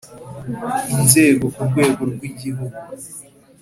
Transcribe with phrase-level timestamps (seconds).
[0.95, 2.79] inzego ku rwego rw igihugu